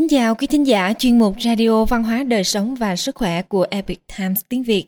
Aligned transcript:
Kính 0.00 0.08
chào 0.08 0.34
quý 0.34 0.46
thính 0.46 0.66
giả 0.66 0.92
chuyên 0.98 1.18
mục 1.18 1.34
Radio 1.44 1.84
Văn 1.84 2.04
hóa 2.04 2.22
Đời 2.22 2.44
Sống 2.44 2.74
và 2.74 2.96
Sức 2.96 3.14
Khỏe 3.14 3.42
của 3.42 3.66
Epic 3.70 4.00
Times 4.18 4.40
tiếng 4.48 4.62
Việt. 4.62 4.86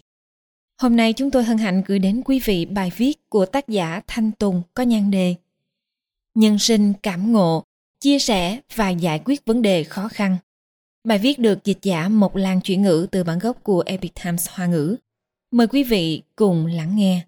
Hôm 0.82 0.96
nay 0.96 1.12
chúng 1.12 1.30
tôi 1.30 1.44
hân 1.44 1.58
hạnh 1.58 1.82
gửi 1.86 1.98
đến 1.98 2.22
quý 2.24 2.40
vị 2.44 2.64
bài 2.66 2.92
viết 2.96 3.28
của 3.28 3.46
tác 3.46 3.68
giả 3.68 4.00
Thanh 4.06 4.32
Tùng 4.32 4.62
có 4.74 4.82
nhan 4.82 5.10
đề 5.10 5.34
Nhân 6.34 6.58
sinh 6.58 6.92
cảm 7.02 7.32
ngộ, 7.32 7.64
chia 8.00 8.18
sẻ 8.18 8.58
và 8.74 8.90
giải 8.90 9.20
quyết 9.24 9.44
vấn 9.46 9.62
đề 9.62 9.84
khó 9.84 10.08
khăn. 10.08 10.36
Bài 11.04 11.18
viết 11.18 11.38
được 11.38 11.64
dịch 11.64 11.78
giả 11.82 12.08
một 12.08 12.36
Lan 12.36 12.60
chuyển 12.60 12.82
ngữ 12.82 13.06
từ 13.10 13.24
bản 13.24 13.38
gốc 13.38 13.56
của 13.62 13.82
Epic 13.86 14.12
Times 14.24 14.48
Hoa 14.50 14.66
ngữ. 14.66 14.96
Mời 15.50 15.66
quý 15.66 15.82
vị 15.82 16.22
cùng 16.36 16.66
lắng 16.66 16.96
nghe. 16.96 17.20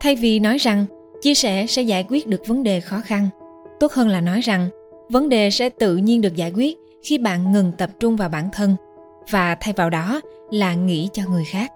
Thay 0.00 0.16
vì 0.16 0.38
nói 0.38 0.58
rằng 0.58 0.84
chia 1.22 1.34
sẻ 1.34 1.66
sẽ 1.66 1.82
giải 1.82 2.04
quyết 2.08 2.26
được 2.26 2.46
vấn 2.46 2.62
đề 2.62 2.80
khó 2.80 3.00
khăn, 3.00 3.28
tốt 3.80 3.92
hơn 3.92 4.08
là 4.08 4.20
nói 4.20 4.40
rằng 4.40 4.70
vấn 5.08 5.28
đề 5.28 5.50
sẽ 5.50 5.68
tự 5.68 5.96
nhiên 5.96 6.20
được 6.20 6.36
giải 6.36 6.52
quyết 6.56 6.78
khi 7.02 7.18
bạn 7.18 7.52
ngừng 7.52 7.72
tập 7.78 7.90
trung 8.00 8.16
vào 8.16 8.28
bản 8.28 8.48
thân 8.52 8.76
và 9.30 9.54
thay 9.60 9.74
vào 9.76 9.90
đó 9.90 10.20
là 10.50 10.74
nghĩ 10.74 11.08
cho 11.12 11.22
người 11.30 11.44
khác. 11.44 11.72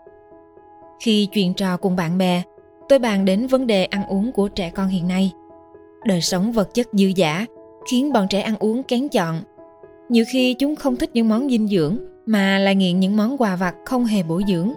Khi 1.01 1.29
chuyện 1.33 1.55
trò 1.55 1.77
cùng 1.77 1.97
bạn 1.97 2.19
bè, 2.19 2.43
tôi 2.89 2.99
bàn 2.99 3.25
đến 3.25 3.47
vấn 3.47 3.67
đề 3.67 3.85
ăn 3.85 4.07
uống 4.07 4.33
của 4.33 4.49
trẻ 4.49 4.71
con 4.71 4.89
hiện 4.89 5.09
nay. 5.09 5.33
Đời 6.05 6.21
sống 6.21 6.53
vật 6.53 6.75
chất 6.75 6.89
dư 6.93 7.07
dả, 7.17 7.47
khiến 7.91 8.13
bọn 8.13 8.27
trẻ 8.31 8.41
ăn 8.41 8.57
uống 8.59 8.83
kén 8.83 9.09
chọn. 9.09 9.41
Nhiều 10.09 10.25
khi 10.33 10.55
chúng 10.55 10.77
không 10.77 10.97
thích 10.97 11.11
những 11.15 11.29
món 11.29 11.51
dinh 11.51 11.69
dưỡng, 11.69 11.99
mà 12.27 12.59
là 12.59 12.73
nghiện 12.73 13.01
những 13.01 13.17
món 13.17 13.37
quà 13.39 13.57
vặt 13.57 13.75
không 13.85 14.05
hề 14.05 14.23
bổ 14.23 14.41
dưỡng. 14.49 14.73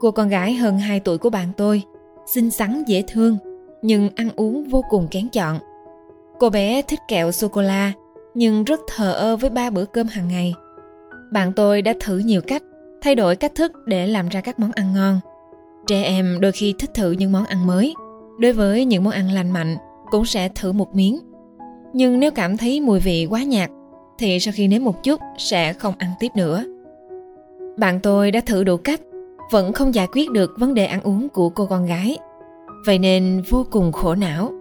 Cô 0.00 0.10
con 0.10 0.28
gái 0.28 0.54
hơn 0.54 0.78
2 0.78 1.00
tuổi 1.00 1.18
của 1.18 1.30
bạn 1.30 1.48
tôi, 1.56 1.82
xinh 2.26 2.50
xắn, 2.50 2.84
dễ 2.86 3.02
thương, 3.08 3.36
nhưng 3.82 4.10
ăn 4.16 4.28
uống 4.36 4.64
vô 4.64 4.84
cùng 4.90 5.08
kén 5.10 5.28
chọn. 5.28 5.58
Cô 6.42 6.50
bé 6.50 6.82
thích 6.82 7.00
kẹo 7.08 7.32
sô-cô-la, 7.32 7.92
nhưng 8.34 8.64
rất 8.64 8.80
thờ 8.88 9.12
ơ 9.12 9.36
với 9.36 9.50
ba 9.50 9.70
bữa 9.70 9.84
cơm 9.84 10.06
hàng 10.06 10.28
ngày. 10.28 10.54
Bạn 11.32 11.52
tôi 11.52 11.82
đã 11.82 11.94
thử 12.00 12.18
nhiều 12.18 12.40
cách, 12.46 12.62
thay 13.02 13.14
đổi 13.14 13.36
cách 13.36 13.54
thức 13.54 13.72
để 13.86 14.06
làm 14.06 14.28
ra 14.28 14.40
các 14.40 14.58
món 14.58 14.72
ăn 14.72 14.94
ngon. 14.94 15.20
Trẻ 15.86 16.02
em 16.02 16.40
đôi 16.40 16.52
khi 16.52 16.74
thích 16.78 16.90
thử 16.94 17.10
những 17.10 17.32
món 17.32 17.44
ăn 17.44 17.66
mới. 17.66 17.94
Đối 18.38 18.52
với 18.52 18.84
những 18.84 19.04
món 19.04 19.12
ăn 19.12 19.30
lành 19.30 19.50
mạnh, 19.50 19.76
cũng 20.10 20.24
sẽ 20.24 20.48
thử 20.48 20.72
một 20.72 20.94
miếng. 20.94 21.20
Nhưng 21.92 22.20
nếu 22.20 22.30
cảm 22.30 22.56
thấy 22.56 22.80
mùi 22.80 23.00
vị 23.00 23.26
quá 23.30 23.42
nhạt, 23.42 23.70
thì 24.18 24.40
sau 24.40 24.52
khi 24.56 24.68
nếm 24.68 24.84
một 24.84 25.02
chút 25.02 25.20
sẽ 25.38 25.72
không 25.72 25.94
ăn 25.98 26.10
tiếp 26.20 26.28
nữa. 26.36 26.64
Bạn 27.76 28.00
tôi 28.00 28.30
đã 28.30 28.40
thử 28.46 28.64
đủ 28.64 28.76
cách, 28.76 29.00
vẫn 29.50 29.72
không 29.72 29.94
giải 29.94 30.06
quyết 30.12 30.30
được 30.30 30.50
vấn 30.58 30.74
đề 30.74 30.86
ăn 30.86 31.02
uống 31.02 31.28
của 31.28 31.48
cô 31.48 31.66
con 31.66 31.86
gái. 31.86 32.18
Vậy 32.86 32.98
nên 32.98 33.42
vô 33.50 33.66
cùng 33.70 33.92
khổ 33.92 34.14
não 34.14 34.52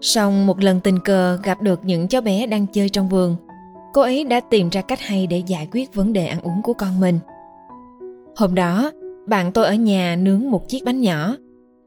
song 0.00 0.46
một 0.46 0.60
lần 0.60 0.80
tình 0.80 0.98
cờ 0.98 1.38
gặp 1.42 1.62
được 1.62 1.80
những 1.84 2.08
cháu 2.08 2.20
bé 2.20 2.46
đang 2.46 2.66
chơi 2.66 2.88
trong 2.88 3.08
vườn, 3.08 3.36
cô 3.92 4.02
ấy 4.02 4.24
đã 4.24 4.40
tìm 4.40 4.68
ra 4.68 4.80
cách 4.80 5.00
hay 5.00 5.26
để 5.26 5.42
giải 5.46 5.68
quyết 5.72 5.94
vấn 5.94 6.12
đề 6.12 6.26
ăn 6.26 6.40
uống 6.40 6.62
của 6.62 6.72
con 6.72 7.00
mình. 7.00 7.18
Hôm 8.36 8.54
đó, 8.54 8.90
bạn 9.26 9.52
tôi 9.52 9.64
ở 9.64 9.74
nhà 9.74 10.16
nướng 10.16 10.50
một 10.50 10.68
chiếc 10.68 10.84
bánh 10.84 11.00
nhỏ. 11.00 11.36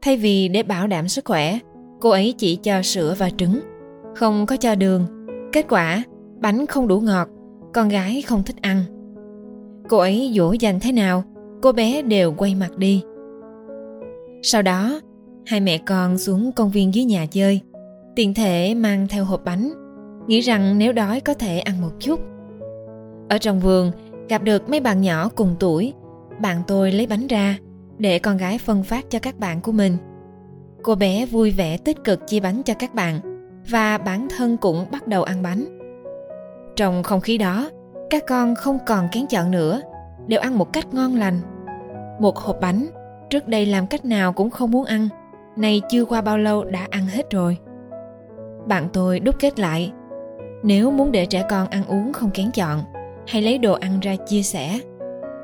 Thay 0.02 0.16
vì 0.16 0.48
để 0.48 0.62
bảo 0.62 0.86
đảm 0.86 1.08
sức 1.08 1.24
khỏe, 1.24 1.58
cô 2.00 2.10
ấy 2.10 2.34
chỉ 2.38 2.56
cho 2.56 2.82
sữa 2.82 3.14
và 3.18 3.30
trứng, 3.30 3.60
không 4.14 4.46
có 4.46 4.56
cho 4.56 4.74
đường. 4.74 5.06
Kết 5.52 5.66
quả, 5.68 6.02
bánh 6.40 6.66
không 6.66 6.88
đủ 6.88 7.00
ngọt, 7.00 7.28
con 7.74 7.88
gái 7.88 8.22
không 8.22 8.42
thích 8.42 8.56
ăn. 8.60 8.82
Cô 9.88 9.98
ấy 9.98 10.32
dỗ 10.36 10.52
dành 10.52 10.80
thế 10.80 10.92
nào, 10.92 11.24
cô 11.62 11.72
bé 11.72 12.02
đều 12.02 12.32
quay 12.32 12.54
mặt 12.54 12.78
đi. 12.78 13.02
Sau 14.42 14.62
đó, 14.62 15.00
hai 15.46 15.60
mẹ 15.60 15.78
con 15.78 16.18
xuống 16.18 16.52
công 16.52 16.70
viên 16.70 16.94
dưới 16.94 17.04
nhà 17.04 17.26
chơi– 17.26 17.60
Tiện 18.16 18.34
thể 18.34 18.74
mang 18.74 19.08
theo 19.08 19.24
hộp 19.24 19.44
bánh, 19.44 19.72
nghĩ 20.26 20.40
rằng 20.40 20.78
nếu 20.78 20.92
đói 20.92 21.20
có 21.20 21.34
thể 21.34 21.58
ăn 21.58 21.80
một 21.80 21.90
chút. 22.00 22.20
Ở 23.28 23.38
trong 23.38 23.60
vườn, 23.60 23.92
gặp 24.28 24.42
được 24.42 24.68
mấy 24.68 24.80
bạn 24.80 25.00
nhỏ 25.00 25.28
cùng 25.28 25.56
tuổi, 25.60 25.92
bạn 26.40 26.62
tôi 26.66 26.92
lấy 26.92 27.06
bánh 27.06 27.26
ra 27.26 27.58
để 27.98 28.18
con 28.18 28.36
gái 28.36 28.58
phân 28.58 28.82
phát 28.82 29.10
cho 29.10 29.18
các 29.18 29.38
bạn 29.38 29.60
của 29.60 29.72
mình. 29.72 29.96
Cô 30.82 30.94
bé 30.94 31.26
vui 31.26 31.50
vẻ 31.50 31.76
tích 31.76 32.04
cực 32.04 32.26
chia 32.26 32.40
bánh 32.40 32.62
cho 32.62 32.74
các 32.74 32.94
bạn 32.94 33.20
và 33.70 33.98
bản 33.98 34.28
thân 34.36 34.56
cũng 34.56 34.86
bắt 34.92 35.08
đầu 35.08 35.22
ăn 35.22 35.42
bánh. 35.42 35.64
Trong 36.76 37.02
không 37.02 37.20
khí 37.20 37.38
đó, 37.38 37.70
các 38.10 38.24
con 38.26 38.54
không 38.54 38.78
còn 38.86 39.08
kén 39.12 39.26
chọn 39.26 39.50
nữa, 39.50 39.80
đều 40.26 40.40
ăn 40.40 40.58
một 40.58 40.72
cách 40.72 40.94
ngon 40.94 41.16
lành. 41.16 41.40
Một 42.20 42.36
hộp 42.36 42.56
bánh, 42.60 42.86
trước 43.30 43.48
đây 43.48 43.66
làm 43.66 43.86
cách 43.86 44.04
nào 44.04 44.32
cũng 44.32 44.50
không 44.50 44.70
muốn 44.70 44.84
ăn, 44.84 45.08
nay 45.56 45.82
chưa 45.90 46.04
qua 46.04 46.20
bao 46.20 46.38
lâu 46.38 46.64
đã 46.64 46.86
ăn 46.90 47.06
hết 47.06 47.30
rồi 47.30 47.58
bạn 48.66 48.88
tôi 48.92 49.20
đúc 49.20 49.34
kết 49.38 49.58
lại. 49.58 49.92
Nếu 50.62 50.90
muốn 50.90 51.12
để 51.12 51.26
trẻ 51.26 51.44
con 51.50 51.68
ăn 51.68 51.86
uống 51.86 52.12
không 52.12 52.30
kén 52.30 52.50
chọn, 52.50 52.80
hãy 53.26 53.42
lấy 53.42 53.58
đồ 53.58 53.72
ăn 53.72 54.00
ra 54.00 54.16
chia 54.26 54.42
sẻ. 54.42 54.80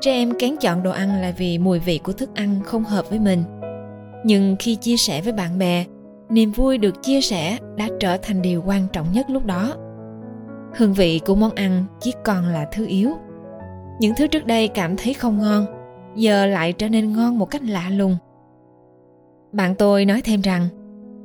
Trẻ 0.01 0.11
em 0.11 0.31
kén 0.39 0.55
chọn 0.57 0.83
đồ 0.83 0.91
ăn 0.91 1.21
là 1.21 1.33
vì 1.37 1.57
mùi 1.57 1.79
vị 1.79 1.97
của 2.03 2.13
thức 2.13 2.29
ăn 2.35 2.59
không 2.65 2.83
hợp 2.83 3.09
với 3.09 3.19
mình. 3.19 3.43
Nhưng 4.25 4.55
khi 4.59 4.75
chia 4.75 4.97
sẻ 4.97 5.21
với 5.21 5.33
bạn 5.33 5.57
bè, 5.59 5.85
niềm 6.29 6.51
vui 6.51 6.77
được 6.77 7.03
chia 7.03 7.21
sẻ 7.21 7.57
đã 7.77 7.89
trở 7.99 8.17
thành 8.17 8.41
điều 8.41 8.63
quan 8.65 8.87
trọng 8.93 9.07
nhất 9.13 9.29
lúc 9.29 9.45
đó. 9.45 9.75
Hương 10.75 10.93
vị 10.93 11.21
của 11.25 11.35
món 11.35 11.51
ăn 11.51 11.85
chỉ 11.99 12.13
còn 12.23 12.45
là 12.45 12.65
thứ 12.71 12.85
yếu. 12.87 13.09
Những 13.99 14.13
thứ 14.17 14.27
trước 14.27 14.45
đây 14.45 14.67
cảm 14.67 14.97
thấy 14.97 15.13
không 15.13 15.39
ngon, 15.39 15.65
giờ 16.15 16.45
lại 16.45 16.73
trở 16.73 16.89
nên 16.89 17.13
ngon 17.13 17.39
một 17.39 17.45
cách 17.45 17.61
lạ 17.63 17.89
lùng. 17.89 18.17
Bạn 19.51 19.75
tôi 19.75 20.05
nói 20.05 20.21
thêm 20.21 20.41
rằng 20.41 20.67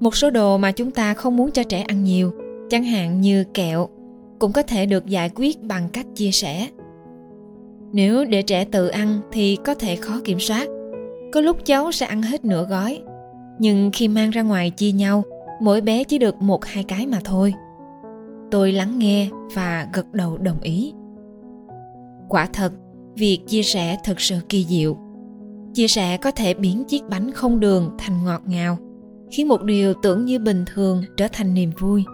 một 0.01 0.17
số 0.17 0.31
đồ 0.31 0.59
mà 0.59 0.73
chúng 0.73 0.91
ta 0.91 1.15
không 1.15 1.37
muốn 1.37 1.51
cho 1.51 1.63
trẻ 1.63 1.81
ăn 1.83 2.05
nhiều, 2.05 2.33
chẳng 2.71 2.85
hạn 2.85 3.21
như 3.21 3.45
kẹo, 3.45 3.89
cũng 4.39 4.53
có 4.53 4.63
thể 4.63 4.87
được 4.87 5.07
giải 5.07 5.31
quyết 5.35 5.63
bằng 5.63 5.89
cách 5.93 6.07
chia 6.15 6.31
sẻ. 6.31 6.69
Nếu 7.93 8.25
để 8.25 8.43
trẻ 8.43 8.65
tự 8.65 8.89
ăn 8.89 9.21
thì 9.33 9.57
có 9.65 9.75
thể 9.75 9.97
khó 9.97 10.21
kiểm 10.25 10.41
soát. 10.41 10.69
Có 11.33 11.41
lúc 11.41 11.57
cháu 11.65 11.93
sẽ 11.93 12.07
ăn 12.07 12.23
hết 12.23 12.45
nửa 12.45 12.65
gói, 12.65 13.03
nhưng 13.59 13.91
khi 13.93 14.09
mang 14.09 14.31
ra 14.31 14.43
ngoài 14.43 14.71
chia 14.71 14.93
nhau, 14.93 15.23
mỗi 15.61 15.81
bé 15.81 16.05
chỉ 16.05 16.19
được 16.19 16.43
một 16.43 16.65
hai 16.65 16.85
cái 16.85 17.07
mà 17.07 17.21
thôi. 17.25 17.55
Tôi 18.51 18.73
lắng 18.73 18.99
nghe 18.99 19.29
và 19.55 19.89
gật 19.93 20.13
đầu 20.13 20.39
đồng 20.39 20.61
ý. 20.61 20.93
Quả 22.29 22.47
thật, 22.53 22.73
việc 23.15 23.41
chia 23.47 23.63
sẻ 23.63 23.97
thực 24.05 24.21
sự 24.21 24.37
kỳ 24.49 24.65
diệu. 24.65 24.97
Chia 25.75 25.89
sẻ 25.89 26.17
có 26.17 26.31
thể 26.31 26.55
biến 26.55 26.85
chiếc 26.85 27.03
bánh 27.11 27.33
không 27.33 27.61
đường 27.61 27.91
thành 27.99 28.25
ngọt 28.25 28.43
ngào 28.47 28.79
khiến 29.31 29.49
một 29.49 29.63
điều 29.63 29.95
tưởng 29.95 30.25
như 30.25 30.39
bình 30.39 30.65
thường 30.75 31.03
trở 31.17 31.29
thành 31.33 31.55
niềm 31.55 31.71
vui. 31.79 32.05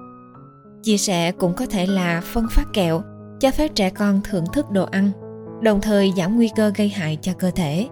Chia 0.82 0.96
sẻ 0.96 1.32
cũng 1.32 1.54
có 1.54 1.66
thể 1.66 1.86
là 1.86 2.20
phân 2.24 2.46
phát 2.50 2.64
kẹo, 2.72 3.02
cho 3.40 3.50
phép 3.50 3.74
trẻ 3.74 3.90
con 3.90 4.20
thưởng 4.24 4.44
thức 4.52 4.70
đồ 4.70 4.84
ăn, 4.84 5.10
đồng 5.62 5.80
thời 5.80 6.12
giảm 6.16 6.36
nguy 6.36 6.50
cơ 6.56 6.72
gây 6.76 6.88
hại 6.88 7.18
cho 7.20 7.32
cơ 7.38 7.50
thể. 7.50 7.88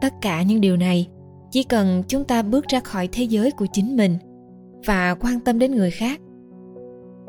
Tất 0.00 0.14
cả 0.20 0.42
những 0.42 0.60
điều 0.60 0.76
này, 0.76 1.08
chỉ 1.50 1.62
cần 1.62 2.02
chúng 2.08 2.24
ta 2.24 2.42
bước 2.42 2.68
ra 2.68 2.80
khỏi 2.80 3.08
thế 3.12 3.24
giới 3.24 3.50
của 3.50 3.66
chính 3.72 3.96
mình 3.96 4.16
và 4.86 5.14
quan 5.20 5.40
tâm 5.40 5.58
đến 5.58 5.74
người 5.74 5.90
khác. 5.90 6.20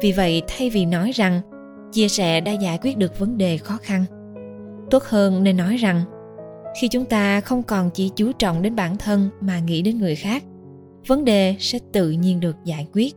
Vì 0.02 0.12
vậy, 0.12 0.42
thay 0.48 0.70
vì 0.70 0.86
nói 0.86 1.12
rằng, 1.12 1.42
chia 1.92 2.08
sẻ 2.08 2.42
đã 2.42 2.52
giải 2.52 2.80
quyết 2.82 2.98
được 2.98 3.20
vấn 3.20 3.38
đề 3.38 3.58
khó 3.58 3.78
khăn, 3.82 4.06
tốt 4.90 5.04
hơn 5.04 5.44
nên 5.44 5.58
nói 5.58 5.78
rằng, 5.78 6.02
khi 6.82 6.88
chúng 6.88 7.06
ta 7.06 7.42
không 7.42 7.64
còn 7.64 7.90
chỉ 7.94 8.12
chú 8.16 8.32
trọng 8.32 8.62
đến 8.62 8.76
bản 8.76 8.98
thân 8.98 9.30
mà 9.42 9.60
nghĩ 9.60 9.82
đến 9.82 9.98
người 9.98 10.16
khác 10.16 10.44
vấn 11.08 11.26
đề 11.26 11.56
sẽ 11.60 11.80
tự 11.92 12.12
nhiên 12.12 12.40
được 12.40 12.56
giải 12.66 12.88
quyết. 12.94 13.16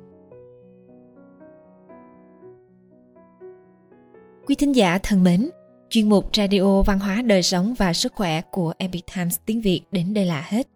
Quý 4.47 4.54
thính 4.54 4.72
giả 4.72 4.98
thân 5.02 5.24
mến, 5.24 5.50
chuyên 5.91 6.08
mục 6.08 6.36
radio 6.36 6.82
văn 6.82 6.98
hóa 6.98 7.22
đời 7.22 7.42
sống 7.42 7.74
và 7.78 7.92
sức 7.92 8.12
khỏe 8.14 8.41
của 8.50 8.72
epic 8.78 9.04
times 9.16 9.38
tiếng 9.47 9.60
việt 9.60 9.82
đến 9.92 10.14
đây 10.14 10.24
là 10.24 10.47
hết. 10.48 10.68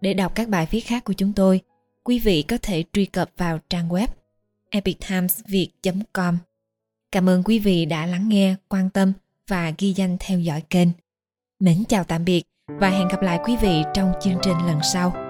Để 0.00 0.14
đọc 0.14 0.34
các 0.34 0.48
bài 0.48 0.66
viết 0.70 0.80
khác 0.80 1.04
của 1.04 1.12
chúng 1.12 1.32
tôi, 1.32 1.60
quý 2.04 2.18
vị 2.18 2.42
có 2.42 2.58
thể 2.62 2.84
truy 2.92 3.06
cập 3.06 3.30
vào 3.36 3.58
trang 3.68 3.88
web 3.88 4.06
epictimesviet 4.70 5.68
com. 6.12 6.38
Cảm 7.12 7.28
ơn 7.28 7.42
quý 7.42 7.58
vị 7.58 7.84
đã 7.84 8.06
lắng 8.06 8.28
nghe, 8.28 8.54
quan 8.68 8.90
tâm 8.90 9.12
và 9.48 9.72
ghi 9.78 9.92
danh 9.92 10.16
theo 10.20 10.40
dõi 10.40 10.62
kênh. 10.70 10.88
Mến 11.60 11.84
chào 11.88 12.04
tạm 12.04 12.24
biệt 12.24 12.42
và 12.66 12.90
hẹn 12.90 13.08
gặp 13.08 13.22
lại 13.22 13.40
quý 13.44 13.56
vị 13.56 13.82
trong 13.94 14.12
chương 14.20 14.38
trình 14.42 14.56
lần 14.66 14.78
sau. 14.92 15.29